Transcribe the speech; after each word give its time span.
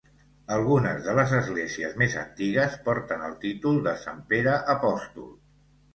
Algunes 0.53 1.01
de 1.07 1.13
les 1.19 1.33
esglésies 1.39 1.93
més 2.03 2.17
antigues 2.21 2.79
porten 2.89 3.23
el 3.27 3.39
títol 3.47 3.81
de 3.89 3.97
Sant 4.07 4.27
Pere 4.33 4.57
Apòstol. 4.79 5.29